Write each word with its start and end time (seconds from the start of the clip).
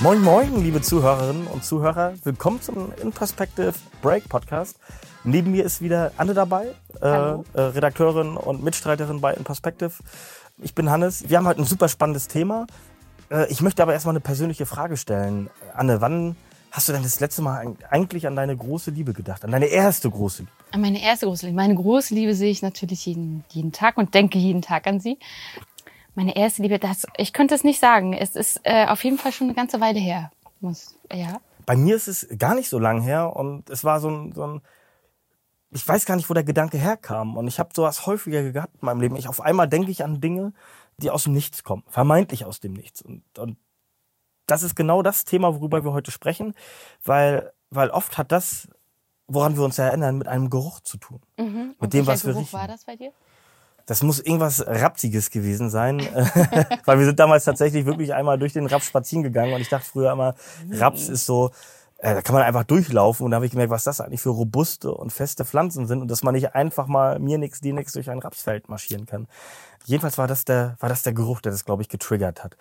Moin, 0.00 0.22
moin, 0.22 0.62
liebe 0.62 0.80
Zuhörerinnen 0.80 1.48
und 1.48 1.64
Zuhörer. 1.64 2.14
Willkommen 2.22 2.62
zum 2.62 2.92
In 3.02 3.10
Perspective 3.10 3.74
Break 4.00 4.28
Podcast. 4.28 4.78
Neben 5.24 5.50
mir 5.50 5.64
ist 5.64 5.82
wieder 5.82 6.12
Anne 6.16 6.34
dabei, 6.34 6.68
äh, 7.02 7.06
äh, 7.06 7.40
Redakteurin 7.56 8.36
und 8.36 8.62
Mitstreiterin 8.62 9.20
bei 9.20 9.34
In 9.34 9.42
Perspective. 9.42 9.90
Ich 10.58 10.72
bin 10.72 10.88
Hannes. 10.88 11.28
Wir 11.28 11.38
haben 11.38 11.48
heute 11.48 11.62
ein 11.62 11.64
super 11.64 11.88
spannendes 11.88 12.28
Thema. 12.28 12.68
Äh, 13.28 13.50
ich 13.50 13.60
möchte 13.60 13.82
aber 13.82 13.92
erstmal 13.92 14.12
eine 14.12 14.20
persönliche 14.20 14.66
Frage 14.66 14.96
stellen. 14.96 15.50
Anne, 15.74 16.00
wann 16.00 16.36
hast 16.70 16.88
du 16.88 16.92
denn 16.92 17.02
das 17.02 17.18
letzte 17.18 17.42
Mal 17.42 17.74
eigentlich 17.90 18.28
an 18.28 18.36
deine 18.36 18.56
große 18.56 18.92
Liebe 18.92 19.14
gedacht? 19.14 19.44
An 19.44 19.50
deine 19.50 19.66
erste 19.66 20.08
große 20.08 20.42
Liebe? 20.42 20.52
An 20.70 20.80
meine 20.80 21.02
erste 21.02 21.26
große 21.26 21.46
Liebe. 21.46 21.56
Meine 21.56 21.74
große 21.74 22.14
Liebe 22.14 22.36
sehe 22.36 22.52
ich 22.52 22.62
natürlich 22.62 23.04
jeden, 23.04 23.42
jeden 23.48 23.72
Tag 23.72 23.96
und 23.96 24.14
denke 24.14 24.38
jeden 24.38 24.62
Tag 24.62 24.86
an 24.86 25.00
sie. 25.00 25.18
Meine 26.18 26.34
erste 26.34 26.62
Liebe, 26.62 26.80
das, 26.80 27.06
ich 27.16 27.32
könnte 27.32 27.54
es 27.54 27.62
nicht 27.62 27.78
sagen. 27.78 28.12
Es 28.12 28.34
ist 28.34 28.60
äh, 28.64 28.86
auf 28.86 29.04
jeden 29.04 29.18
Fall 29.18 29.30
schon 29.30 29.46
eine 29.46 29.54
ganze 29.54 29.80
Weile 29.80 30.00
her. 30.00 30.32
Muss, 30.58 30.98
ja. 31.12 31.40
Bei 31.64 31.76
mir 31.76 31.94
ist 31.94 32.08
es 32.08 32.26
gar 32.36 32.56
nicht 32.56 32.68
so 32.68 32.80
lang 32.80 33.02
her 33.02 33.36
und 33.36 33.70
es 33.70 33.84
war 33.84 34.00
so 34.00 34.10
ein, 34.10 34.32
so 34.32 34.44
ein 34.44 34.60
ich 35.70 35.86
weiß 35.86 36.06
gar 36.06 36.16
nicht, 36.16 36.28
wo 36.28 36.34
der 36.34 36.42
Gedanke 36.42 36.76
herkam. 36.76 37.36
Und 37.36 37.46
ich 37.46 37.60
habe 37.60 37.70
sowas 37.72 38.04
häufiger 38.04 38.50
gehabt 38.50 38.74
in 38.82 38.86
meinem 38.86 39.00
Leben. 39.00 39.14
Ich 39.14 39.28
auf 39.28 39.40
einmal 39.40 39.68
denke 39.68 39.92
ich 39.92 40.02
an 40.02 40.20
Dinge, 40.20 40.54
die 40.96 41.08
aus 41.12 41.22
dem 41.22 41.34
Nichts 41.34 41.62
kommen, 41.62 41.84
vermeintlich 41.86 42.44
aus 42.44 42.58
dem 42.58 42.72
Nichts. 42.72 43.00
Und, 43.00 43.22
und 43.38 43.56
das 44.46 44.64
ist 44.64 44.74
genau 44.74 45.02
das 45.02 45.24
Thema, 45.24 45.54
worüber 45.54 45.84
wir 45.84 45.92
heute 45.92 46.10
sprechen, 46.10 46.54
weil, 47.04 47.52
weil 47.70 47.90
oft 47.90 48.18
hat 48.18 48.32
das, 48.32 48.66
woran 49.28 49.56
wir 49.56 49.62
uns 49.62 49.78
erinnern, 49.78 50.18
mit 50.18 50.26
einem 50.26 50.50
Geruch 50.50 50.80
zu 50.80 50.96
tun. 50.96 51.20
Mhm. 51.38 51.76
Mit 51.78 51.92
dem, 51.92 52.08
was 52.08 52.26
wir 52.26 52.32
Geruch 52.32 52.46
riechen. 52.46 52.58
war 52.58 52.66
das 52.66 52.84
bei 52.86 52.96
dir? 52.96 53.12
Das 53.88 54.02
muss 54.02 54.20
irgendwas 54.20 54.62
Rapsiges 54.66 55.30
gewesen 55.30 55.70
sein, 55.70 56.00
weil 56.84 56.98
wir 56.98 57.06
sind 57.06 57.18
damals 57.18 57.44
tatsächlich 57.44 57.86
wirklich 57.86 58.12
einmal 58.12 58.38
durch 58.38 58.52
den 58.52 58.66
Raps 58.66 58.84
spazieren 58.84 59.22
gegangen 59.22 59.54
und 59.54 59.62
ich 59.62 59.70
dachte 59.70 59.88
früher 59.88 60.12
immer, 60.12 60.34
Raps 60.70 61.08
ist 61.08 61.24
so, 61.24 61.52
äh, 61.96 62.12
da 62.12 62.20
kann 62.20 62.34
man 62.34 62.42
einfach 62.42 62.64
durchlaufen 62.64 63.24
und 63.24 63.30
da 63.30 63.36
habe 63.36 63.46
ich 63.46 63.52
gemerkt, 63.52 63.70
was 63.70 63.84
das 63.84 64.02
eigentlich 64.02 64.20
für 64.20 64.28
robuste 64.28 64.92
und 64.92 65.10
feste 65.10 65.46
Pflanzen 65.46 65.86
sind 65.86 66.02
und 66.02 66.10
dass 66.10 66.22
man 66.22 66.34
nicht 66.34 66.54
einfach 66.54 66.86
mal 66.86 67.18
mir 67.18 67.38
nix, 67.38 67.62
dir 67.62 67.72
nix 67.72 67.94
durch 67.94 68.10
ein 68.10 68.18
Rapsfeld 68.18 68.68
marschieren 68.68 69.06
kann. 69.06 69.26
Jedenfalls 69.86 70.18
war 70.18 70.26
das 70.26 70.44
der, 70.44 70.76
war 70.80 70.90
das 70.90 71.02
der 71.02 71.14
Geruch, 71.14 71.40
der 71.40 71.52
das, 71.52 71.64
glaube 71.64 71.80
ich, 71.80 71.88
getriggert 71.88 72.44
hat. 72.44 72.58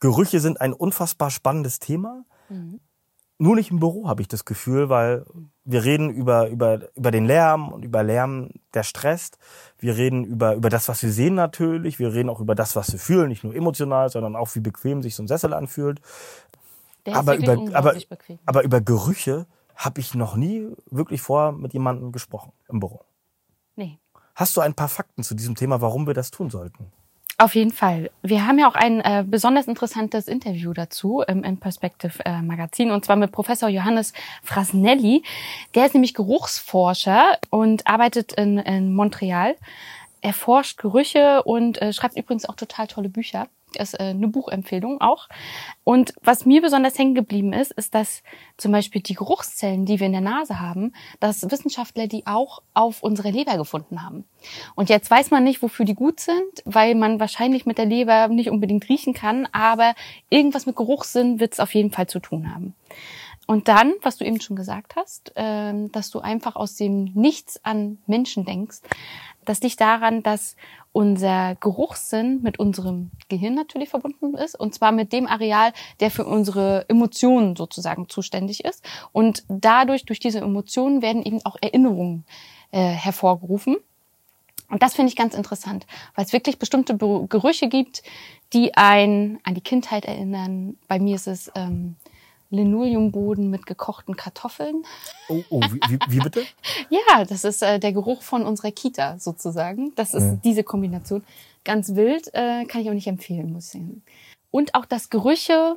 Gerüche 0.00 0.40
sind 0.40 0.62
ein 0.62 0.72
unfassbar 0.72 1.30
spannendes 1.30 1.78
Thema. 1.78 2.24
Mhm. 2.48 2.80
Nur 3.42 3.56
nicht 3.56 3.70
im 3.70 3.80
Büro 3.80 4.06
habe 4.06 4.20
ich 4.20 4.28
das 4.28 4.44
Gefühl, 4.44 4.90
weil 4.90 5.24
wir 5.64 5.82
reden 5.82 6.10
über, 6.10 6.48
über, 6.48 6.94
über 6.94 7.10
den 7.10 7.24
Lärm 7.24 7.72
und 7.72 7.86
über 7.86 8.02
Lärm, 8.02 8.50
der 8.74 8.82
stresst. 8.82 9.38
Wir 9.78 9.96
reden 9.96 10.24
über, 10.24 10.54
über 10.56 10.68
das, 10.68 10.90
was 10.90 11.02
wir 11.02 11.10
sehen 11.10 11.36
natürlich. 11.36 11.98
Wir 11.98 12.12
reden 12.12 12.28
auch 12.28 12.40
über 12.40 12.54
das, 12.54 12.76
was 12.76 12.92
wir 12.92 12.98
fühlen, 12.98 13.30
nicht 13.30 13.42
nur 13.42 13.54
emotional, 13.54 14.10
sondern 14.10 14.36
auch 14.36 14.54
wie 14.54 14.60
bequem 14.60 15.00
sich 15.00 15.14
so 15.14 15.22
ein 15.22 15.26
Sessel 15.26 15.54
anfühlt. 15.54 16.02
Der 17.06 17.16
aber 17.16 17.36
über, 17.36 17.56
aber, 17.72 17.94
bequem. 17.94 18.38
aber 18.44 18.62
über 18.62 18.82
Gerüche 18.82 19.46
habe 19.74 20.00
ich 20.00 20.14
noch 20.14 20.36
nie 20.36 20.68
wirklich 20.90 21.22
vorher 21.22 21.52
mit 21.52 21.72
jemandem 21.72 22.12
gesprochen 22.12 22.52
im 22.68 22.78
Büro. 22.78 23.00
Nee. 23.74 23.98
Hast 24.34 24.54
du 24.58 24.60
ein 24.60 24.74
paar 24.74 24.88
Fakten 24.88 25.22
zu 25.22 25.34
diesem 25.34 25.54
Thema, 25.54 25.80
warum 25.80 26.06
wir 26.06 26.12
das 26.12 26.30
tun 26.30 26.50
sollten? 26.50 26.92
Auf 27.40 27.54
jeden 27.54 27.72
Fall. 27.72 28.10
Wir 28.20 28.46
haben 28.46 28.58
ja 28.58 28.68
auch 28.68 28.74
ein 28.74 29.00
äh, 29.00 29.24
besonders 29.26 29.66
interessantes 29.66 30.28
Interview 30.28 30.74
dazu 30.74 31.22
im, 31.26 31.42
im 31.42 31.56
Perspective 31.56 32.12
äh, 32.26 32.42
Magazin 32.42 32.90
und 32.90 33.02
zwar 33.02 33.16
mit 33.16 33.32
Professor 33.32 33.70
Johannes 33.70 34.12
Frasnelli. 34.42 35.22
Der 35.74 35.86
ist 35.86 35.94
nämlich 35.94 36.12
Geruchsforscher 36.12 37.38
und 37.48 37.86
arbeitet 37.86 38.34
in, 38.34 38.58
in 38.58 38.92
Montreal. 38.92 39.56
Er 40.20 40.34
forscht 40.34 40.76
Gerüche 40.76 41.42
und 41.44 41.80
äh, 41.80 41.94
schreibt 41.94 42.18
übrigens 42.18 42.44
auch 42.44 42.56
total 42.56 42.88
tolle 42.88 43.08
Bücher. 43.08 43.48
Ist 43.76 43.94
äh, 43.94 44.04
eine 44.04 44.28
Buchempfehlung 44.28 45.00
auch. 45.00 45.28
Und 45.84 46.12
was 46.22 46.46
mir 46.46 46.62
besonders 46.62 46.98
hängen 46.98 47.14
geblieben 47.14 47.52
ist, 47.52 47.72
ist, 47.72 47.94
dass 47.94 48.22
zum 48.56 48.72
Beispiel 48.72 49.02
die 49.02 49.14
Geruchszellen, 49.14 49.86
die 49.86 50.00
wir 50.00 50.06
in 50.06 50.12
der 50.12 50.20
Nase 50.20 50.60
haben, 50.60 50.92
dass 51.18 51.50
Wissenschaftler 51.50 52.06
die 52.06 52.26
auch 52.26 52.62
auf 52.74 53.02
unsere 53.02 53.30
Leber 53.30 53.56
gefunden 53.56 54.02
haben. 54.02 54.24
Und 54.74 54.88
jetzt 54.88 55.10
weiß 55.10 55.30
man 55.30 55.44
nicht, 55.44 55.62
wofür 55.62 55.84
die 55.84 55.94
gut 55.94 56.20
sind, 56.20 56.62
weil 56.64 56.94
man 56.94 57.20
wahrscheinlich 57.20 57.66
mit 57.66 57.78
der 57.78 57.86
Leber 57.86 58.28
nicht 58.28 58.50
unbedingt 58.50 58.88
riechen 58.88 59.14
kann, 59.14 59.46
aber 59.52 59.94
irgendwas 60.28 60.66
mit 60.66 60.76
Geruchssinn 60.76 61.40
wird 61.40 61.52
es 61.52 61.60
auf 61.60 61.74
jeden 61.74 61.90
Fall 61.90 62.06
zu 62.06 62.20
tun 62.20 62.52
haben. 62.54 62.74
Und 63.50 63.66
dann, 63.66 63.94
was 64.02 64.16
du 64.16 64.24
eben 64.24 64.40
schon 64.40 64.54
gesagt 64.54 64.94
hast, 64.94 65.32
ähm, 65.34 65.90
dass 65.90 66.10
du 66.10 66.20
einfach 66.20 66.54
aus 66.54 66.76
dem 66.76 67.10
Nichts 67.14 67.58
an 67.64 67.98
Menschen 68.06 68.44
denkst, 68.44 68.78
das 69.44 69.60
liegt 69.60 69.80
daran, 69.80 70.22
dass 70.22 70.56
unser 70.92 71.54
Geruchssinn 71.56 72.42
mit 72.42 72.58
unserem 72.58 73.10
Gehirn 73.28 73.54
natürlich 73.54 73.88
verbunden 73.88 74.34
ist 74.34 74.58
und 74.58 74.74
zwar 74.74 74.92
mit 74.92 75.12
dem 75.12 75.26
Areal, 75.26 75.72
der 76.00 76.10
für 76.10 76.24
unsere 76.24 76.84
Emotionen 76.88 77.54
sozusagen 77.54 78.08
zuständig 78.08 78.64
ist. 78.64 78.84
Und 79.12 79.44
dadurch, 79.48 80.04
durch 80.04 80.18
diese 80.18 80.40
Emotionen 80.40 81.00
werden 81.00 81.22
eben 81.22 81.44
auch 81.44 81.56
Erinnerungen 81.60 82.24
äh, 82.72 82.80
hervorgerufen. 82.80 83.76
Und 84.68 84.82
das 84.82 84.94
finde 84.94 85.10
ich 85.10 85.16
ganz 85.16 85.34
interessant, 85.34 85.86
weil 86.14 86.24
es 86.24 86.32
wirklich 86.32 86.58
bestimmte 86.58 86.94
Be 86.94 87.26
Gerüche 87.28 87.68
gibt, 87.68 88.02
die 88.52 88.76
einen 88.76 89.40
an 89.44 89.54
die 89.54 89.60
Kindheit 89.60 90.04
erinnern. 90.04 90.76
Bei 90.86 90.98
mir 90.98 91.16
ist 91.16 91.26
es 91.26 91.50
ähm, 91.54 91.96
Linoleumboden 92.50 93.48
mit 93.50 93.66
gekochten 93.66 94.16
Kartoffeln. 94.16 94.82
Oh, 95.28 95.42
oh 95.50 95.60
wie, 95.60 95.80
wie, 95.88 95.98
wie 96.08 96.18
bitte? 96.18 96.42
Ja, 96.90 97.24
das 97.24 97.44
ist 97.44 97.62
äh, 97.62 97.78
der 97.78 97.92
Geruch 97.92 98.22
von 98.22 98.44
unserer 98.44 98.72
Kita 98.72 99.18
sozusagen. 99.18 99.92
Das 99.94 100.14
ist 100.14 100.22
Ja. 100.24 100.38
diese 100.44 100.64
Kombination. 100.64 101.24
Ganz 101.64 101.94
wild, 101.94 102.32
äh, 102.34 102.64
kann 102.64 102.80
ich 102.82 102.88
auch 102.90 102.94
nicht 102.94 103.06
empfehlen, 103.06 103.52
muss 103.52 103.66
ich 103.66 103.72
sagen. 103.72 104.02
Und 104.50 104.74
auch, 104.74 104.84
dass 104.84 105.10
Gerüche 105.10 105.76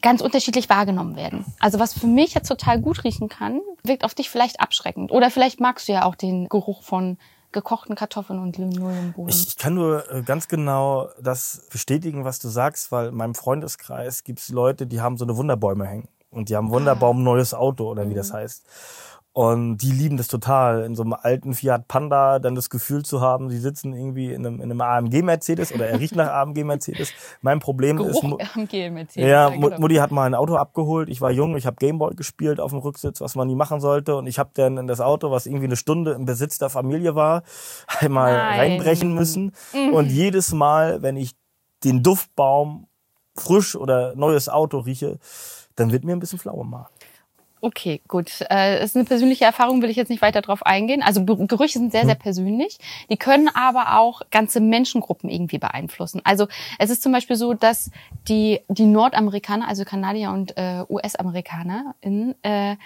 ganz 0.00 0.20
unterschiedlich 0.22 0.68
wahrgenommen 0.68 1.16
werden. 1.16 1.44
Also 1.60 1.78
was 1.78 1.92
für 1.96 2.06
mich 2.06 2.34
jetzt 2.34 2.48
total 2.48 2.80
gut 2.80 3.04
riechen 3.04 3.28
kann, 3.28 3.60
wirkt 3.84 4.04
auf 4.04 4.14
dich 4.14 4.30
vielleicht 4.30 4.60
abschreckend. 4.60 5.12
Oder 5.12 5.30
vielleicht 5.30 5.60
magst 5.60 5.86
du 5.88 5.92
ja 5.92 6.04
auch 6.04 6.14
den 6.16 6.48
Geruch 6.48 6.82
von 6.82 7.18
gekochten 7.54 7.94
Kartoffeln 7.94 8.38
und 8.38 8.58
Linoleumboden. 8.58 9.30
Ich, 9.30 9.48
ich 9.48 9.56
kann 9.56 9.74
nur 9.74 10.10
äh, 10.10 10.22
ganz 10.22 10.48
genau 10.48 11.08
das 11.22 11.66
bestätigen, 11.72 12.24
was 12.24 12.38
du 12.38 12.48
sagst, 12.48 12.92
weil 12.92 13.08
in 13.08 13.14
meinem 13.14 13.34
Freundeskreis 13.34 14.24
gibt 14.24 14.40
es 14.40 14.50
Leute, 14.50 14.86
die 14.86 15.00
haben 15.00 15.16
so 15.16 15.24
eine 15.24 15.38
Wunderbäume 15.38 15.86
hängen. 15.86 16.08
Und 16.30 16.48
die 16.48 16.56
haben 16.56 16.70
Wunderbaum 16.70 17.22
neues 17.22 17.54
Auto 17.54 17.88
oder 17.88 18.10
wie 18.10 18.14
das 18.14 18.32
heißt. 18.32 18.66
Und 19.36 19.78
die 19.78 19.90
lieben 19.90 20.16
das 20.16 20.28
total, 20.28 20.84
in 20.84 20.94
so 20.94 21.02
einem 21.02 21.12
alten 21.12 21.54
Fiat 21.54 21.88
Panda 21.88 22.38
dann 22.38 22.54
das 22.54 22.70
Gefühl 22.70 23.04
zu 23.04 23.20
haben, 23.20 23.50
sie 23.50 23.58
sitzen 23.58 23.92
irgendwie 23.92 24.32
in 24.32 24.46
einem, 24.46 24.60
in 24.60 24.70
einem 24.70 24.80
AMG 24.80 25.22
Mercedes 25.22 25.72
oder 25.72 25.88
er 25.88 25.98
riecht 25.98 26.14
nach 26.14 26.28
AMG 26.28 26.62
Mercedes. 26.62 27.12
Mein 27.42 27.58
Problem 27.58 27.98
ist, 27.98 28.20
Geruch 28.20 28.38
am 28.54 28.68
Gel 28.68 28.92
mit 28.92 29.16
ja, 29.16 29.48
genau. 29.48 29.70
Mu- 29.70 29.80
Mutti 29.80 29.96
hat 29.96 30.12
mal 30.12 30.26
ein 30.26 30.36
Auto 30.36 30.54
abgeholt. 30.54 31.08
Ich 31.08 31.20
war 31.20 31.32
jung, 31.32 31.56
ich 31.56 31.66
habe 31.66 31.74
Gameboy 31.80 32.14
gespielt 32.14 32.60
auf 32.60 32.70
dem 32.70 32.78
Rücksitz, 32.78 33.20
was 33.20 33.34
man 33.34 33.48
nie 33.48 33.56
machen 33.56 33.80
sollte. 33.80 34.14
Und 34.14 34.28
ich 34.28 34.38
habe 34.38 34.50
dann 34.54 34.76
in 34.76 34.86
das 34.86 35.00
Auto, 35.00 35.32
was 35.32 35.46
irgendwie 35.46 35.64
eine 35.66 35.74
Stunde 35.76 36.12
im 36.12 36.26
Besitz 36.26 36.58
der 36.58 36.68
Familie 36.70 37.16
war, 37.16 37.42
einmal 37.98 38.34
Nein. 38.34 38.60
reinbrechen 38.60 39.14
müssen. 39.14 39.50
Und 39.92 40.12
jedes 40.12 40.52
Mal, 40.52 41.02
wenn 41.02 41.16
ich 41.16 41.32
den 41.82 42.04
Duftbaum 42.04 42.86
frisch 43.34 43.74
oder 43.74 44.14
neues 44.14 44.48
Auto 44.48 44.78
rieche, 44.78 45.18
dann 45.74 45.90
wird 45.90 46.04
mir 46.04 46.12
ein 46.12 46.20
bisschen 46.20 46.38
flau 46.38 46.60
im 46.60 46.70
Magen. 46.70 46.93
Okay, 47.64 48.02
gut. 48.08 48.44
Äh, 48.50 48.84
ist 48.84 48.94
eine 48.94 49.06
persönliche 49.06 49.46
Erfahrung, 49.46 49.80
will 49.80 49.88
ich 49.88 49.96
jetzt 49.96 50.10
nicht 50.10 50.20
weiter 50.20 50.42
drauf 50.42 50.66
eingehen. 50.66 51.02
Also 51.02 51.24
Gerüche 51.24 51.78
sind 51.78 51.92
sehr, 51.92 52.04
sehr 52.04 52.14
persönlich. 52.14 52.76
Die 53.08 53.16
können 53.16 53.48
aber 53.48 53.98
auch 53.98 54.20
ganze 54.30 54.60
Menschengruppen 54.60 55.30
irgendwie 55.30 55.56
beeinflussen. 55.56 56.20
Also 56.24 56.46
es 56.78 56.90
ist 56.90 57.02
zum 57.02 57.12
Beispiel 57.12 57.36
so, 57.36 57.54
dass 57.54 57.90
die, 58.28 58.60
die 58.68 58.84
Nordamerikaner, 58.84 59.66
also 59.66 59.86
Kanadier 59.86 60.30
und 60.30 60.58
äh, 60.58 60.84
US-Amerikaner, 60.90 61.94
äh, 62.02 62.76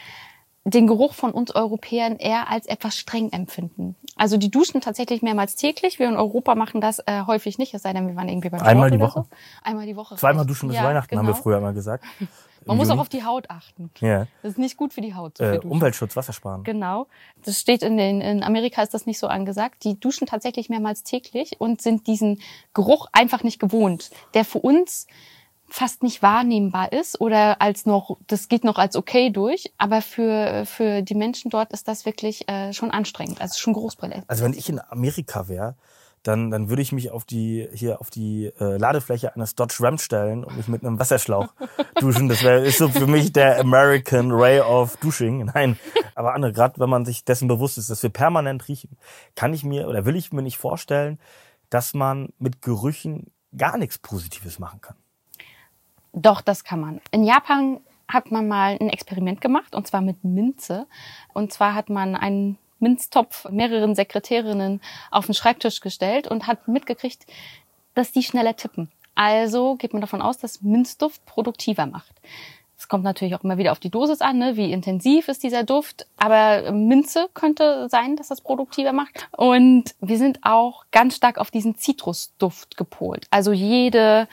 den 0.62 0.86
Geruch 0.86 1.14
von 1.14 1.32
uns 1.32 1.52
Europäern 1.52 2.14
eher 2.16 2.48
als 2.48 2.66
etwas 2.66 2.96
streng 2.96 3.32
empfinden. 3.32 3.96
Also 4.14 4.36
die 4.36 4.50
duschen 4.50 4.80
tatsächlich 4.80 5.22
mehrmals 5.22 5.56
täglich. 5.56 5.98
Wir 5.98 6.06
in 6.06 6.16
Europa 6.16 6.54
machen 6.54 6.80
das 6.80 7.00
äh, 7.00 7.24
häufig 7.26 7.58
nicht, 7.58 7.74
es 7.74 7.82
sei 7.82 7.92
denn, 7.92 8.06
wir 8.06 8.14
waren 8.14 8.28
irgendwie 8.28 8.50
beim 8.50 8.60
Einmal 8.60 8.90
Sport 8.90 8.92
die 8.92 9.00
Woche? 9.00 9.26
So. 9.28 9.36
Einmal 9.64 9.86
die 9.86 9.96
Woche. 9.96 10.14
Zweimal 10.14 10.46
duschen 10.46 10.68
bis 10.68 10.76
Ja, 10.76 10.84
Weihnachten, 10.84 11.18
haben 11.18 11.26
wir 11.26 11.32
genau. 11.32 11.42
früher 11.42 11.58
immer 11.58 11.72
gesagt. 11.72 12.04
Man 12.64 12.76
muss 12.76 12.90
auch 12.90 12.98
auf 12.98 13.08
die 13.08 13.24
Haut 13.24 13.50
achten. 13.50 13.90
ja. 14.00 14.26
Das 14.42 14.52
ist 14.52 14.58
nicht 14.58 14.76
gut 14.76 14.92
für 14.92 15.00
die 15.00 15.14
Haut. 15.14 15.38
So 15.38 15.44
äh. 15.44 15.58
Umweltschutz, 15.58 16.16
Wasser 16.16 16.32
sparen. 16.32 16.64
Genau. 16.64 17.06
Das 17.44 17.58
steht 17.60 17.82
in 17.82 17.96
den, 17.96 18.20
in 18.20 18.42
Amerika 18.42 18.82
ist 18.82 18.94
das 18.94 19.06
nicht 19.06 19.18
so 19.18 19.26
angesagt. 19.26 19.84
Die 19.84 19.98
duschen 19.98 20.26
tatsächlich 20.26 20.68
mehrmals 20.68 21.02
täglich 21.02 21.56
und 21.58 21.80
sind 21.82 22.06
diesen 22.06 22.40
Geruch 22.74 23.06
einfach 23.12 23.42
nicht 23.42 23.58
gewohnt, 23.58 24.10
der 24.34 24.44
für 24.44 24.58
uns 24.58 25.06
fast 25.68 26.02
nicht 26.02 26.22
wahrnehmbar 26.22 26.92
ist 26.92 27.20
oder 27.20 27.60
als 27.60 27.86
noch, 27.86 28.16
das 28.26 28.48
geht 28.48 28.64
noch 28.64 28.78
als 28.78 28.96
okay 28.96 29.30
durch, 29.30 29.70
aber 29.76 30.00
für, 30.00 30.64
für 30.64 31.02
die 31.02 31.14
Menschen 31.14 31.50
dort 31.50 31.72
ist 31.72 31.88
das 31.88 32.06
wirklich 32.06 32.48
äh, 32.48 32.72
schon 32.72 32.90
anstrengend. 32.90 33.40
Also 33.40 33.58
schon 33.58 33.74
Großbrille. 33.74 34.24
Also 34.26 34.44
wenn 34.44 34.54
ich 34.54 34.68
in 34.68 34.80
Amerika 34.80 35.48
wäre, 35.48 35.76
dann, 36.28 36.50
dann 36.50 36.68
würde 36.68 36.82
ich 36.82 36.92
mich 36.92 37.10
auf 37.10 37.24
die, 37.24 37.68
hier 37.72 38.00
auf 38.00 38.10
die 38.10 38.52
äh, 38.60 38.76
Ladefläche 38.76 39.34
eines 39.34 39.54
Dodge 39.54 39.78
Ram 39.80 39.96
stellen 39.96 40.44
und 40.44 40.56
mich 40.56 40.68
mit 40.68 40.84
einem 40.84 40.98
Wasserschlauch 41.00 41.48
duschen. 42.00 42.28
Das 42.28 42.42
wäre 42.42 42.64
ist 42.64 42.78
so 42.78 42.88
für 42.88 43.06
mich 43.06 43.32
der 43.32 43.58
American 43.58 44.30
Way 44.30 44.60
of 44.60 44.98
Dushing. 44.98 45.46
Nein, 45.54 45.78
aber 46.14 46.34
Anne, 46.34 46.52
gerade 46.52 46.78
wenn 46.78 46.90
man 46.90 47.06
sich 47.06 47.24
dessen 47.24 47.48
bewusst 47.48 47.78
ist, 47.78 47.88
dass 47.88 48.02
wir 48.02 48.10
permanent 48.10 48.68
riechen, 48.68 48.98
kann 49.34 49.54
ich 49.54 49.64
mir 49.64 49.88
oder 49.88 50.04
will 50.04 50.16
ich 50.16 50.32
mir 50.32 50.42
nicht 50.42 50.58
vorstellen, 50.58 51.18
dass 51.70 51.94
man 51.94 52.28
mit 52.38 52.60
Gerüchen 52.60 53.32
gar 53.56 53.78
nichts 53.78 53.98
Positives 53.98 54.58
machen 54.58 54.80
kann. 54.82 54.96
Doch, 56.12 56.42
das 56.42 56.62
kann 56.62 56.80
man. 56.80 57.00
In 57.10 57.24
Japan 57.24 57.80
hat 58.06 58.30
man 58.30 58.48
mal 58.48 58.76
ein 58.80 58.90
Experiment 58.90 59.40
gemacht, 59.40 59.74
und 59.74 59.86
zwar 59.86 60.00
mit 60.02 60.24
Minze. 60.24 60.86
Und 61.32 61.52
zwar 61.52 61.74
hat 61.74 61.90
man 61.90 62.16
einen 62.16 62.58
Minztopf 62.80 63.48
mehreren 63.50 63.94
Sekretärinnen 63.94 64.80
auf 65.10 65.26
den 65.26 65.34
Schreibtisch 65.34 65.80
gestellt 65.80 66.28
und 66.28 66.46
hat 66.46 66.68
mitgekriegt, 66.68 67.26
dass 67.94 68.12
die 68.12 68.22
schneller 68.22 68.56
tippen. 68.56 68.90
Also 69.14 69.74
geht 69.74 69.92
man 69.92 70.00
davon 70.00 70.22
aus, 70.22 70.38
dass 70.38 70.62
Minzduft 70.62 71.24
produktiver 71.26 71.86
macht. 71.86 72.14
Es 72.78 72.86
kommt 72.86 73.02
natürlich 73.02 73.34
auch 73.34 73.42
immer 73.42 73.58
wieder 73.58 73.72
auf 73.72 73.80
die 73.80 73.90
Dosis 73.90 74.20
an, 74.20 74.38
ne? 74.38 74.56
wie 74.56 74.70
intensiv 74.70 75.26
ist 75.26 75.42
dieser 75.42 75.64
Duft. 75.64 76.06
Aber 76.16 76.70
Minze 76.70 77.28
könnte 77.34 77.88
sein, 77.88 78.14
dass 78.14 78.28
das 78.28 78.40
produktiver 78.40 78.92
macht. 78.92 79.28
Und 79.36 79.96
wir 80.00 80.16
sind 80.16 80.38
auch 80.42 80.84
ganz 80.92 81.16
stark 81.16 81.38
auf 81.38 81.50
diesen 81.50 81.74
Zitrusduft 81.76 82.76
gepolt. 82.76 83.26
Also 83.30 83.52
jede 83.52 84.28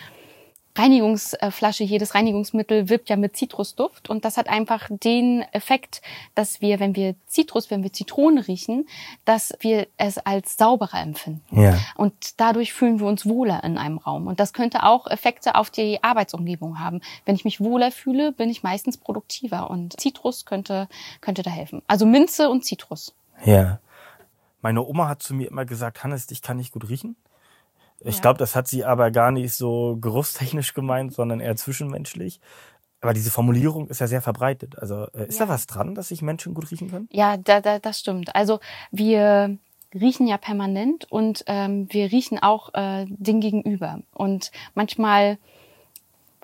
Reinigungsflasche, 0.75 1.83
jedes 1.83 2.15
Reinigungsmittel 2.15 2.89
wirbt 2.89 3.09
ja 3.09 3.15
mit 3.15 3.37
Zitrusduft 3.37 4.09
und 4.09 4.25
das 4.25 4.37
hat 4.37 4.49
einfach 4.49 4.89
den 4.89 5.43
Effekt, 5.53 6.01
dass 6.35 6.61
wir, 6.61 6.79
wenn 6.79 6.95
wir 6.95 7.15
Zitrus, 7.27 7.71
wenn 7.71 7.83
wir 7.83 7.93
Zitrone 7.93 8.47
riechen, 8.47 8.87
dass 9.23 9.53
wir 9.59 9.87
es 9.97 10.17
als 10.17 10.57
sauberer 10.57 11.01
empfinden. 11.01 11.41
Ja. 11.51 11.77
Und 11.95 12.39
dadurch 12.39 12.73
fühlen 12.73 12.99
wir 12.99 13.07
uns 13.07 13.25
wohler 13.25 13.63
in 13.63 13.77
einem 13.77 13.97
Raum. 13.97 14.27
Und 14.27 14.39
das 14.39 14.53
könnte 14.53 14.83
auch 14.83 15.07
Effekte 15.07 15.55
auf 15.55 15.69
die 15.69 16.03
Arbeitsumgebung 16.03 16.79
haben. 16.79 17.01
Wenn 17.25 17.35
ich 17.35 17.45
mich 17.45 17.61
wohler 17.61 17.91
fühle, 17.91 18.31
bin 18.31 18.49
ich 18.49 18.63
meistens 18.63 18.97
produktiver 18.97 19.69
und 19.69 19.99
Zitrus 19.99 20.45
könnte, 20.45 20.87
könnte 21.21 21.41
da 21.41 21.51
helfen. 21.51 21.81
Also 21.87 22.05
Minze 22.05 22.49
und 22.49 22.65
Zitrus. 22.65 23.15
Ja. 23.45 23.79
Meine 24.61 24.83
Oma 24.83 25.07
hat 25.07 25.21
zu 25.21 25.33
mir 25.33 25.47
immer 25.47 25.63
gesagt, 25.63 26.03
Hannes, 26.03 26.27
dich 26.27 26.41
kann 26.41 26.57
nicht 26.57 26.73
gut 26.73 26.89
riechen. 26.89 27.15
Ich 28.05 28.15
ja. 28.15 28.21
glaube, 28.21 28.37
das 28.37 28.55
hat 28.55 28.67
sie 28.67 28.85
aber 28.85 29.11
gar 29.11 29.31
nicht 29.31 29.53
so 29.53 29.97
geruchstechnisch 29.99 30.73
gemeint, 30.73 31.13
sondern 31.13 31.39
eher 31.39 31.55
zwischenmenschlich. 31.55 32.39
Aber 33.01 33.13
diese 33.13 33.31
Formulierung 33.31 33.87
ist 33.87 33.99
ja 33.99 34.07
sehr 34.07 34.21
verbreitet. 34.21 34.79
Also 34.79 35.07
äh, 35.13 35.27
ist 35.27 35.39
ja. 35.39 35.45
da 35.45 35.51
was 35.51 35.67
dran, 35.67 35.95
dass 35.95 36.09
sich 36.09 36.21
Menschen 36.21 36.53
gut 36.53 36.71
riechen 36.71 36.89
können? 36.89 37.09
Ja, 37.11 37.37
da, 37.37 37.61
da, 37.61 37.79
das 37.79 37.99
stimmt. 37.99 38.35
Also 38.35 38.59
wir 38.91 39.57
riechen 39.93 40.27
ja 40.27 40.37
permanent 40.37 41.11
und 41.11 41.43
ähm, 41.47 41.87
wir 41.89 42.11
riechen 42.11 42.39
auch 42.39 42.73
äh, 42.73 43.05
den 43.07 43.41
Gegenüber. 43.41 43.99
Und 44.13 44.51
manchmal 44.73 45.37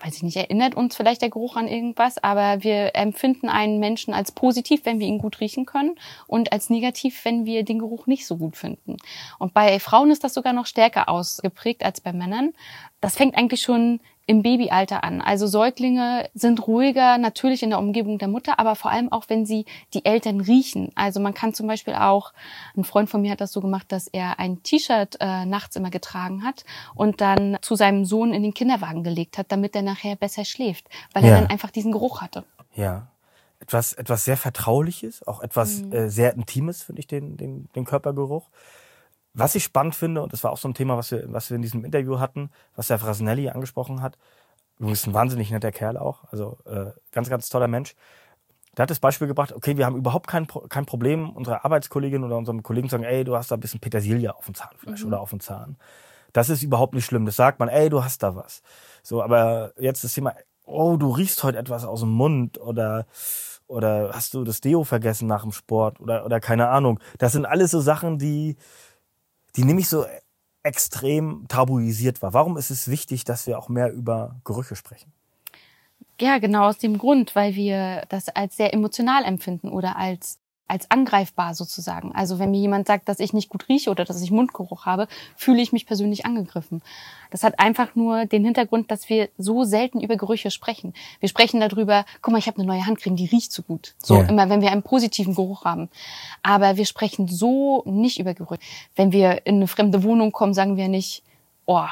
weiß 0.04 0.16
ich 0.16 0.22
nicht, 0.22 0.36
erinnert 0.36 0.74
uns 0.74 0.96
vielleicht 0.96 1.22
der 1.22 1.30
Geruch 1.30 1.56
an 1.56 1.68
irgendwas, 1.68 2.22
aber 2.22 2.62
wir 2.64 2.96
empfinden 2.96 3.48
einen 3.48 3.78
Menschen 3.78 4.14
als 4.14 4.32
positiv, 4.32 4.84
wenn 4.84 4.98
wir 4.98 5.06
ihn 5.06 5.18
gut 5.18 5.40
riechen 5.40 5.66
können 5.66 5.94
und 6.26 6.52
als 6.52 6.70
negativ, 6.70 7.24
wenn 7.24 7.46
wir 7.46 7.64
den 7.64 7.78
Geruch 7.78 8.06
nicht 8.06 8.26
so 8.26 8.36
gut 8.36 8.56
finden. 8.56 8.96
Und 9.38 9.54
bei 9.54 9.78
Frauen 9.78 10.10
ist 10.10 10.24
das 10.24 10.34
sogar 10.34 10.52
noch 10.52 10.66
stärker 10.66 11.08
ausgeprägt 11.08 11.84
als 11.84 12.00
bei 12.00 12.12
Männern. 12.12 12.52
Das 13.00 13.16
fängt 13.16 13.36
eigentlich 13.36 13.62
schon 13.62 14.00
im 14.26 14.42
Babyalter 14.42 15.02
an. 15.02 15.20
Also 15.20 15.46
Säuglinge 15.46 16.28
sind 16.34 16.66
ruhiger, 16.66 17.18
natürlich 17.18 17.62
in 17.62 17.70
der 17.70 17.78
Umgebung 17.78 18.18
der 18.18 18.28
Mutter, 18.28 18.58
aber 18.58 18.76
vor 18.76 18.90
allem 18.90 19.10
auch, 19.10 19.24
wenn 19.28 19.46
sie 19.46 19.66
die 19.94 20.04
Eltern 20.04 20.40
riechen. 20.40 20.92
Also 20.94 21.18
man 21.20 21.34
kann 21.34 21.54
zum 21.54 21.66
Beispiel 21.66 21.94
auch, 21.94 22.32
ein 22.76 22.84
Freund 22.84 23.10
von 23.10 23.20
mir 23.20 23.32
hat 23.32 23.40
das 23.40 23.52
so 23.52 23.60
gemacht, 23.60 23.90
dass 23.90 24.06
er 24.06 24.38
ein 24.38 24.62
T-Shirt 24.62 25.16
äh, 25.20 25.44
nachts 25.44 25.74
immer 25.76 25.90
getragen 25.90 26.44
hat 26.44 26.64
und 26.94 27.20
dann 27.20 27.58
zu 27.62 27.74
seinem 27.74 28.04
Sohn 28.04 28.32
in 28.32 28.42
den 28.42 28.54
Kinderwagen 28.54 29.02
gelegt 29.02 29.38
hat, 29.38 29.50
damit 29.50 29.74
er 29.74 29.82
nachher 29.82 30.14
besser 30.14 30.44
schläft, 30.44 30.88
weil 31.12 31.24
ja. 31.24 31.30
er 31.30 31.40
dann 31.40 31.50
einfach 31.50 31.70
diesen 31.70 31.92
Geruch 31.92 32.20
hatte. 32.20 32.44
Ja. 32.74 33.08
Etwas, 33.58 33.92
etwas 33.92 34.24
sehr 34.24 34.36
Vertrauliches, 34.36 35.24
auch 35.26 35.40
etwas 35.40 35.82
mhm. 35.82 35.92
äh, 35.92 36.10
sehr 36.10 36.34
Intimes, 36.34 36.82
finde 36.82 36.98
ich, 36.98 37.06
den, 37.06 37.36
den, 37.36 37.68
den 37.76 37.84
Körpergeruch. 37.84 38.48
Was 39.34 39.54
ich 39.54 39.64
spannend 39.64 39.94
finde, 39.94 40.22
und 40.22 40.32
das 40.32 40.44
war 40.44 40.52
auch 40.52 40.58
so 40.58 40.68
ein 40.68 40.74
Thema, 40.74 40.96
was 40.96 41.10
wir, 41.10 41.24
was 41.32 41.50
wir 41.50 41.56
in 41.56 41.62
diesem 41.62 41.84
Interview 41.84 42.18
hatten, 42.18 42.50
was 42.76 42.88
der 42.88 42.98
Frasnelli 42.98 43.48
angesprochen 43.48 44.02
hat, 44.02 44.18
bist 44.78 45.06
ein 45.06 45.14
wahnsinnig 45.14 45.50
netter 45.50 45.70
Kerl 45.70 45.96
auch, 45.96 46.24
also 46.30 46.58
äh, 46.66 46.90
ganz, 47.12 47.30
ganz 47.30 47.48
toller 47.48 47.68
Mensch. 47.68 47.94
Der 48.76 48.84
hat 48.84 48.90
das 48.90 49.00
Beispiel 49.00 49.28
gebracht, 49.28 49.52
okay, 49.52 49.76
wir 49.76 49.86
haben 49.86 49.96
überhaupt 49.96 50.26
kein, 50.26 50.46
kein 50.68 50.86
Problem, 50.86 51.30
unsere 51.30 51.64
Arbeitskollegin 51.64 52.24
oder 52.24 52.36
unserem 52.36 52.62
Kollegen 52.62 52.88
sagen, 52.88 53.04
ey, 53.04 53.22
du 53.22 53.36
hast 53.36 53.50
da 53.50 53.56
ein 53.56 53.60
bisschen 53.60 53.80
Petersilie 53.80 54.34
auf 54.34 54.46
dem 54.46 54.54
Zahnfleisch 54.54 55.02
mhm. 55.02 55.08
oder 55.08 55.20
auf 55.20 55.30
dem 55.30 55.40
Zahn. 55.40 55.76
Das 56.32 56.48
ist 56.48 56.62
überhaupt 56.62 56.94
nicht 56.94 57.04
schlimm. 57.04 57.26
Das 57.26 57.36
sagt 57.36 57.58
man, 57.58 57.68
ey, 57.68 57.90
du 57.90 58.02
hast 58.02 58.22
da 58.22 58.34
was. 58.34 58.62
So, 59.02 59.22
aber 59.22 59.72
jetzt 59.78 60.04
das 60.04 60.14
Thema, 60.14 60.34
oh, 60.64 60.96
du 60.96 61.10
riechst 61.10 61.44
heute 61.44 61.58
etwas 61.58 61.84
aus 61.84 62.00
dem 62.00 62.10
Mund 62.10 62.58
oder 62.58 63.06
oder 63.66 64.10
hast 64.12 64.34
du 64.34 64.44
das 64.44 64.60
Deo 64.60 64.84
vergessen 64.84 65.28
nach 65.28 65.42
dem 65.42 65.52
Sport 65.52 66.00
oder 66.00 66.24
oder 66.24 66.40
keine 66.40 66.68
Ahnung. 66.68 66.98
Das 67.18 67.32
sind 67.32 67.46
alles 67.46 67.70
so 67.70 67.80
Sachen, 67.80 68.18
die 68.18 68.56
die 69.56 69.64
nämlich 69.64 69.88
so 69.88 70.06
extrem 70.62 71.46
tabuisiert 71.48 72.22
war. 72.22 72.32
Warum 72.34 72.56
ist 72.56 72.70
es 72.70 72.88
wichtig, 72.88 73.24
dass 73.24 73.46
wir 73.46 73.58
auch 73.58 73.68
mehr 73.68 73.92
über 73.92 74.40
Gerüche 74.44 74.76
sprechen? 74.76 75.12
Ja, 76.20 76.38
genau 76.38 76.68
aus 76.68 76.78
dem 76.78 76.98
Grund, 76.98 77.34
weil 77.34 77.54
wir 77.56 78.04
das 78.08 78.28
als 78.28 78.56
sehr 78.56 78.72
emotional 78.72 79.24
empfinden 79.24 79.70
oder 79.70 79.96
als 79.96 80.38
als 80.72 80.90
angreifbar 80.90 81.54
sozusagen. 81.54 82.12
Also 82.14 82.38
wenn 82.38 82.50
mir 82.50 82.60
jemand 82.60 82.86
sagt, 82.86 83.06
dass 83.06 83.20
ich 83.20 83.34
nicht 83.34 83.50
gut 83.50 83.68
rieche 83.68 83.90
oder 83.90 84.06
dass 84.06 84.22
ich 84.22 84.30
Mundgeruch 84.30 84.86
habe, 84.86 85.06
fühle 85.36 85.60
ich 85.60 85.70
mich 85.70 85.84
persönlich 85.84 86.24
angegriffen. 86.24 86.80
Das 87.30 87.44
hat 87.44 87.58
einfach 87.58 87.94
nur 87.94 88.24
den 88.24 88.42
Hintergrund, 88.42 88.90
dass 88.90 89.10
wir 89.10 89.28
so 89.36 89.64
selten 89.64 90.00
über 90.00 90.16
Gerüche 90.16 90.50
sprechen. 90.50 90.94
Wir 91.20 91.28
sprechen 91.28 91.60
darüber, 91.60 92.06
guck 92.22 92.32
mal, 92.32 92.38
ich 92.38 92.46
habe 92.46 92.56
eine 92.56 92.66
neue 92.66 92.86
Handcreme, 92.86 93.16
die 93.16 93.26
riecht 93.26 93.52
so 93.52 93.62
gut. 93.62 93.94
So 94.02 94.16
ja. 94.16 94.22
immer, 94.22 94.48
wenn 94.48 94.62
wir 94.62 94.72
einen 94.72 94.82
positiven 94.82 95.34
Geruch 95.34 95.66
haben. 95.66 95.90
Aber 96.42 96.78
wir 96.78 96.86
sprechen 96.86 97.28
so 97.28 97.82
nicht 97.84 98.18
über 98.18 98.32
Gerüche. 98.32 98.62
Wenn 98.96 99.12
wir 99.12 99.44
in 99.44 99.56
eine 99.56 99.68
fremde 99.68 100.02
Wohnung 100.02 100.32
kommen, 100.32 100.54
sagen 100.54 100.78
wir 100.78 100.88
nicht, 100.88 101.22
oh, 101.66 101.84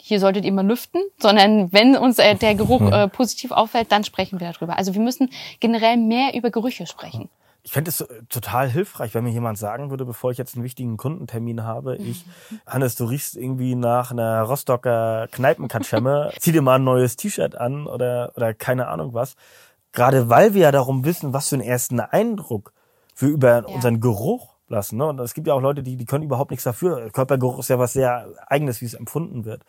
hier 0.00 0.18
solltet 0.18 0.44
ihr 0.44 0.52
mal 0.52 0.66
lüften, 0.66 1.00
sondern 1.18 1.72
wenn 1.72 1.96
uns 1.96 2.18
äh, 2.18 2.34
der 2.34 2.56
Geruch 2.56 2.90
äh, 2.90 3.06
positiv 3.06 3.52
auffällt, 3.52 3.92
dann 3.92 4.02
sprechen 4.02 4.40
wir 4.40 4.52
darüber. 4.52 4.78
Also 4.78 4.94
wir 4.94 5.00
müssen 5.00 5.30
generell 5.60 5.96
mehr 5.96 6.34
über 6.34 6.50
Gerüche 6.50 6.88
sprechen. 6.88 7.28
Ich 7.62 7.72
fände 7.72 7.90
es 7.90 8.04
total 8.28 8.68
hilfreich, 8.70 9.14
wenn 9.14 9.24
mir 9.24 9.30
jemand 9.30 9.58
sagen 9.58 9.90
würde, 9.90 10.04
bevor 10.04 10.30
ich 10.30 10.38
jetzt 10.38 10.54
einen 10.54 10.64
wichtigen 10.64 10.96
Kundentermin 10.96 11.64
habe, 11.64 11.96
ich, 11.96 12.24
Hannes, 12.66 12.94
du 12.94 13.04
riechst 13.04 13.36
irgendwie 13.36 13.74
nach 13.74 14.10
einer 14.10 14.42
Rostocker 14.42 15.28
Kneipenkatschemme, 15.30 16.32
zieh 16.38 16.52
dir 16.52 16.62
mal 16.62 16.76
ein 16.76 16.84
neues 16.84 17.16
T-Shirt 17.16 17.56
an 17.56 17.86
oder, 17.86 18.32
oder 18.36 18.54
keine 18.54 18.88
Ahnung 18.88 19.14
was. 19.14 19.36
Gerade 19.92 20.28
weil 20.28 20.54
wir 20.54 20.62
ja 20.62 20.72
darum 20.72 21.04
wissen, 21.04 21.32
was 21.32 21.48
für 21.48 21.56
einen 21.56 21.64
ersten 21.64 22.00
Eindruck 22.00 22.72
wir 23.16 23.28
über 23.28 23.48
ja. 23.48 23.74
unseren 23.74 24.00
Geruch 24.00 24.54
lassen. 24.68 24.96
Ne? 24.96 25.06
Und 25.06 25.20
es 25.20 25.34
gibt 25.34 25.46
ja 25.46 25.54
auch 25.54 25.60
Leute, 25.60 25.82
die, 25.82 25.96
die 25.96 26.04
können 26.06 26.24
überhaupt 26.24 26.50
nichts 26.50 26.64
dafür. 26.64 27.10
Körpergeruch 27.10 27.58
ist 27.58 27.68
ja 27.68 27.78
was 27.78 27.92
sehr 27.92 28.28
Eigenes, 28.46 28.80
wie 28.80 28.86
es 28.86 28.94
empfunden 28.94 29.44
wird. 29.44 29.64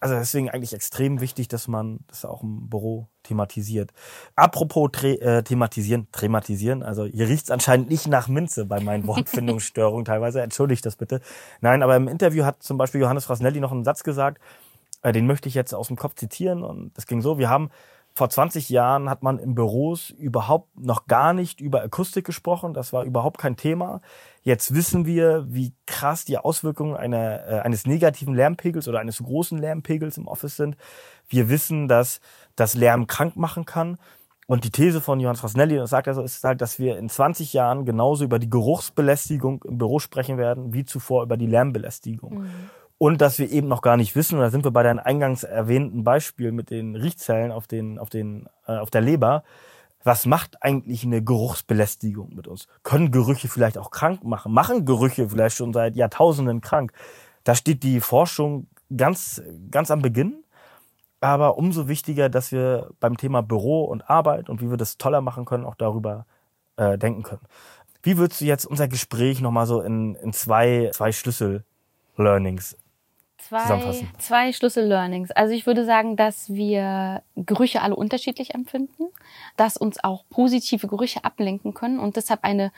Also 0.00 0.14
deswegen 0.14 0.48
eigentlich 0.48 0.72
extrem 0.72 1.20
wichtig, 1.20 1.48
dass 1.48 1.68
man 1.68 2.00
das 2.08 2.24
auch 2.24 2.42
im 2.42 2.70
Büro 2.70 3.08
thematisiert. 3.22 3.92
Apropos 4.34 4.90
äh, 5.02 5.42
thematisieren, 5.42 6.08
thematisieren, 6.10 6.82
also 6.82 7.04
hier 7.04 7.28
riecht's 7.28 7.50
anscheinend 7.50 7.90
nicht 7.90 8.08
nach 8.08 8.26
Minze 8.26 8.64
bei 8.64 8.80
meinen 8.80 9.06
Wortfindungsstörungen 9.06 10.04
teilweise. 10.06 10.40
Entschuldigt 10.40 10.86
das 10.86 10.96
bitte. 10.96 11.20
Nein, 11.60 11.82
aber 11.82 11.96
im 11.96 12.08
Interview 12.08 12.44
hat 12.44 12.62
zum 12.62 12.78
Beispiel 12.78 13.02
Johannes 13.02 13.26
Frasnelli 13.26 13.60
noch 13.60 13.72
einen 13.72 13.84
Satz 13.84 14.02
gesagt, 14.02 14.40
äh, 15.02 15.12
den 15.12 15.26
möchte 15.26 15.48
ich 15.48 15.54
jetzt 15.54 15.74
aus 15.74 15.88
dem 15.88 15.96
Kopf 15.96 16.14
zitieren 16.14 16.62
und 16.62 16.96
das 16.96 17.06
ging 17.06 17.20
so, 17.20 17.38
wir 17.38 17.50
haben 17.50 17.70
vor 18.14 18.28
20 18.28 18.68
Jahren 18.70 19.08
hat 19.08 19.22
man 19.22 19.38
in 19.38 19.54
Büros 19.54 20.10
überhaupt 20.10 20.78
noch 20.78 21.06
gar 21.06 21.32
nicht 21.32 21.60
über 21.60 21.82
Akustik 21.82 22.26
gesprochen. 22.26 22.74
Das 22.74 22.92
war 22.92 23.04
überhaupt 23.04 23.38
kein 23.38 23.56
Thema. 23.56 24.00
Jetzt 24.42 24.74
wissen 24.74 25.06
wir, 25.06 25.46
wie 25.48 25.72
krass 25.86 26.24
die 26.24 26.38
Auswirkungen 26.38 26.96
einer, 26.96 27.46
äh, 27.46 27.60
eines 27.60 27.86
negativen 27.86 28.34
Lärmpegels 28.34 28.88
oder 28.88 29.00
eines 29.00 29.18
großen 29.18 29.58
Lärmpegels 29.58 30.18
im 30.18 30.26
Office 30.26 30.56
sind. 30.56 30.76
Wir 31.28 31.48
wissen, 31.48 31.88
dass 31.88 32.20
das 32.56 32.74
Lärm 32.74 33.06
krank 33.06 33.36
machen 33.36 33.64
kann. 33.64 33.98
Und 34.46 34.64
die 34.64 34.70
These 34.70 35.00
von 35.00 35.20
Johannes 35.20 35.40
Frasnelli, 35.40 35.76
das 35.76 35.90
sagt 35.90 36.08
er 36.08 36.14
so, 36.14 36.22
ist 36.22 36.42
halt, 36.42 36.60
dass 36.60 36.80
wir 36.80 36.98
in 36.98 37.08
20 37.08 37.52
Jahren 37.52 37.84
genauso 37.84 38.24
über 38.24 38.40
die 38.40 38.50
Geruchsbelästigung 38.50 39.62
im 39.62 39.78
Büro 39.78 40.00
sprechen 40.00 40.38
werden, 40.38 40.74
wie 40.74 40.84
zuvor 40.84 41.22
über 41.22 41.36
die 41.36 41.46
Lärmbelästigung. 41.46 42.40
Mhm 42.40 42.70
und 43.02 43.22
dass 43.22 43.38
wir 43.38 43.50
eben 43.50 43.66
noch 43.66 43.80
gar 43.80 43.96
nicht 43.96 44.14
wissen, 44.14 44.34
und 44.34 44.42
da 44.42 44.50
sind 44.50 44.62
wir 44.62 44.72
bei 44.72 44.82
deinem 44.82 44.98
eingangs 44.98 45.42
erwähnten 45.42 46.04
Beispiel 46.04 46.52
mit 46.52 46.68
den 46.68 46.96
Riechzellen 46.96 47.50
auf, 47.50 47.66
den, 47.66 47.98
auf, 47.98 48.10
den, 48.10 48.46
äh, 48.66 48.76
auf 48.76 48.90
der 48.90 49.00
Leber, 49.00 49.42
was 50.04 50.26
macht 50.26 50.62
eigentlich 50.62 51.02
eine 51.02 51.24
Geruchsbelästigung 51.24 52.34
mit 52.34 52.46
uns? 52.46 52.68
Können 52.82 53.10
Gerüche 53.10 53.48
vielleicht 53.48 53.78
auch 53.78 53.90
krank 53.90 54.22
machen? 54.22 54.52
Machen 54.52 54.84
Gerüche 54.84 55.30
vielleicht 55.30 55.56
schon 55.56 55.72
seit 55.72 55.96
Jahrtausenden 55.96 56.60
krank? 56.60 56.92
Da 57.42 57.54
steht 57.54 57.84
die 57.84 58.00
Forschung 58.00 58.66
ganz, 58.94 59.40
ganz 59.70 59.90
am 59.90 60.02
Beginn. 60.02 60.44
Aber 61.22 61.56
umso 61.56 61.88
wichtiger, 61.88 62.28
dass 62.28 62.52
wir 62.52 62.90
beim 63.00 63.16
Thema 63.16 63.40
Büro 63.40 63.84
und 63.84 64.10
Arbeit 64.10 64.50
und 64.50 64.60
wie 64.60 64.68
wir 64.68 64.76
das 64.76 64.98
toller 64.98 65.22
machen 65.22 65.46
können, 65.46 65.64
auch 65.64 65.74
darüber 65.74 66.26
äh, 66.76 66.98
denken 66.98 67.22
können. 67.22 67.46
Wie 68.02 68.18
würdest 68.18 68.42
du 68.42 68.44
jetzt 68.44 68.66
unser 68.66 68.88
Gespräch 68.88 69.40
nochmal 69.40 69.64
so 69.64 69.80
in, 69.80 70.16
in 70.16 70.34
zwei, 70.34 70.90
zwei 70.92 71.12
Schlüssel-Learnings 71.12 72.76
zwei, 73.48 74.06
zwei 74.18 74.52
Schlüssel-Learnings. 74.52 75.30
Also 75.32 75.54
ich 75.54 75.66
würde 75.66 75.84
sagen, 75.84 76.16
dass 76.16 76.52
wir 76.52 77.22
Gerüche 77.36 77.82
alle 77.82 77.96
unterschiedlich 77.96 78.54
empfinden, 78.54 79.04
dass 79.56 79.76
uns 79.76 80.02
auch 80.02 80.24
positive 80.30 80.86
Gerüche 80.86 81.24
ablenken 81.24 81.74
können 81.74 81.98
und 81.98 82.16
deshalb 82.16 82.44
eine 82.44 82.72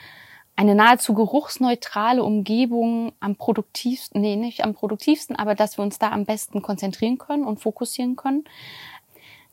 eine 0.55 0.75
nahezu 0.75 1.15
geruchsneutrale 1.15 2.23
Umgebung 2.23 3.13
am 3.21 3.37
produktivsten, 3.37 4.21
nee, 4.21 4.37
nicht 4.37 4.63
am 4.65 4.75
produktivsten, 4.75 5.35
aber 5.35 5.55
dass 5.55 5.79
wir 5.79 5.83
uns 5.83 5.99
da 5.99 6.11
am 6.11 6.27
besten 6.27 6.61
konzentrieren 6.61 7.17
können 7.17 7.45
und 7.45 7.61
fokussieren 7.61 8.17
können. 8.17 8.45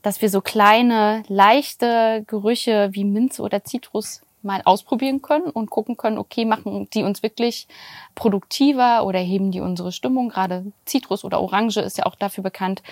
dass 0.02 0.22
wir 0.22 0.30
so 0.30 0.42
kleine, 0.42 1.24
leichte 1.28 2.24
Gerüche 2.28 2.90
wie 2.94 3.04
Minze 3.04 3.42
oder 3.42 3.64
Zitrus 3.64 4.22
mal 4.42 4.62
ausprobieren 4.66 5.22
können 5.22 5.50
und 5.50 5.70
gucken 5.70 5.98
können, 5.98 6.18
okay, 6.18 6.46
machen 6.46 6.90
die 6.94 7.04
uns 7.04 7.24
wirklich 7.24 7.68
produktiver 8.16 9.06
oder 9.06 9.20
heben 9.20 9.52
die 9.52 9.62
unsere 9.62 9.92
Stimmung? 9.92 10.30
Gerade 10.30 10.72
Zitrus 10.86 11.24
oder 11.24 11.42
Orange 11.42 11.82
ist 11.82 11.98
ja 11.98 12.06
auch 12.06 12.16
dafür 12.16 12.44
bekannt, 12.44 12.84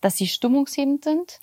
dass 0.00 0.16
sie 0.16 0.26
stimmungshebend 0.26 1.04
sind 1.04 1.40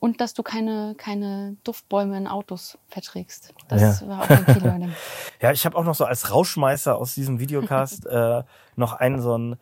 und 0.00 0.20
dass 0.20 0.34
du 0.34 0.42
keine, 0.42 0.94
keine 0.96 1.56
Duftbäume 1.64 2.16
in 2.16 2.26
Autos 2.26 2.78
verträgst. 2.88 3.54
Das 3.68 4.00
ja. 4.00 4.08
war 4.08 4.22
auch 4.22 4.28
ein 4.28 4.44
Key 4.44 4.58
Learning. 4.60 4.92
ja, 5.40 5.52
ich 5.52 5.64
habe 5.64 5.76
auch 5.76 5.84
noch 5.84 5.94
so 5.94 6.04
als 6.04 6.30
Rauschmeißer 6.30 6.96
aus 6.96 7.14
diesem 7.14 7.40
Videocast 7.40 8.06
äh, 8.06 8.42
noch 8.76 8.92
einen 8.92 9.20
so 9.20 9.36
ein 9.36 9.56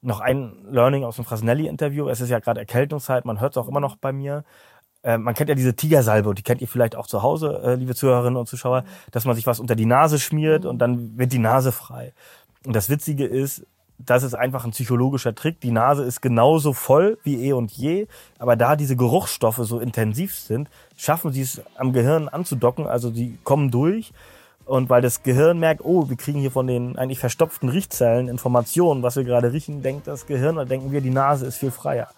noch 0.00 0.20
ein 0.20 0.66
Learning 0.68 1.04
aus 1.04 1.16
dem 1.16 1.24
Frasnelli-Interview. 1.24 2.08
Es 2.08 2.20
ist 2.20 2.28
ja 2.28 2.38
gerade 2.38 2.60
Erkältungszeit, 2.60 3.24
man 3.24 3.40
hört 3.40 3.54
es 3.54 3.56
auch 3.56 3.68
immer 3.68 3.80
noch 3.80 3.96
bei 3.96 4.12
mir. 4.12 4.44
Äh, 5.04 5.18
man 5.18 5.34
kennt 5.34 5.48
ja 5.50 5.54
diese 5.54 5.74
Tigersalbe 5.74 6.30
und 6.30 6.38
die 6.38 6.42
kennt 6.42 6.60
ihr 6.60 6.68
vielleicht 6.68 6.96
auch 6.96 7.06
zu 7.06 7.22
Hause, 7.22 7.60
äh, 7.62 7.74
liebe 7.74 7.94
Zuhörerinnen 7.94 8.36
und 8.36 8.48
Zuschauer, 8.48 8.84
dass 9.12 9.26
man 9.26 9.36
sich 9.36 9.46
was 9.46 9.60
unter 9.60 9.76
die 9.76 9.86
Nase 9.86 10.18
schmiert 10.18 10.64
und 10.64 10.78
dann 10.78 11.16
wird 11.18 11.32
die 11.32 11.38
Nase 11.38 11.70
frei. 11.70 12.12
Und 12.66 12.74
das 12.74 12.88
Witzige 12.88 13.26
ist, 13.26 13.66
das 13.98 14.22
ist 14.22 14.34
einfach 14.34 14.64
ein 14.64 14.72
psychologischer 14.72 15.34
Trick. 15.34 15.60
Die 15.60 15.70
Nase 15.70 16.02
ist 16.02 16.20
genauso 16.20 16.72
voll 16.72 17.18
wie 17.22 17.46
eh 17.46 17.52
und 17.52 17.70
je, 17.70 18.08
aber 18.38 18.56
da 18.56 18.74
diese 18.74 18.96
Geruchsstoffe 18.96 19.60
so 19.62 19.78
intensiv 19.78 20.34
sind, 20.34 20.68
schaffen 20.96 21.32
sie 21.32 21.42
es 21.42 21.62
am 21.76 21.92
Gehirn 21.92 22.28
anzudocken, 22.28 22.86
also 22.86 23.10
die 23.10 23.38
kommen 23.44 23.70
durch. 23.70 24.12
Und 24.66 24.88
weil 24.88 25.02
das 25.02 25.22
Gehirn 25.22 25.58
merkt, 25.58 25.84
oh, 25.84 26.08
wir 26.08 26.16
kriegen 26.16 26.40
hier 26.40 26.50
von 26.50 26.66
den 26.66 26.96
eigentlich 26.96 27.18
verstopften 27.18 27.68
Riechzellen 27.68 28.28
Informationen, 28.28 29.02
was 29.02 29.14
wir 29.14 29.24
gerade 29.24 29.52
riechen, 29.52 29.82
denkt 29.82 30.06
das 30.06 30.26
Gehirn, 30.26 30.56
dann 30.56 30.68
denken 30.68 30.90
wir, 30.90 31.02
die 31.02 31.10
Nase 31.10 31.44
ist 31.44 31.58
viel 31.58 31.70
freier. 31.70 32.08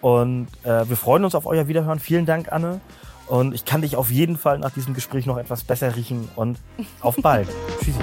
Und 0.00 0.48
äh, 0.62 0.88
wir 0.88 0.96
freuen 0.96 1.24
uns 1.24 1.34
auf 1.34 1.46
euer 1.46 1.68
Wiederhören. 1.68 1.98
Vielen 1.98 2.26
Dank, 2.26 2.52
Anne. 2.52 2.80
Und 3.26 3.54
ich 3.54 3.64
kann 3.64 3.82
dich 3.82 3.96
auf 3.96 4.10
jeden 4.10 4.36
Fall 4.36 4.58
nach 4.58 4.70
diesem 4.70 4.94
Gespräch 4.94 5.26
noch 5.26 5.36
etwas 5.36 5.64
besser 5.64 5.96
riechen 5.96 6.28
und 6.36 6.58
auf 7.00 7.16
bald. 7.16 7.48
Tschüssi. 7.82 7.98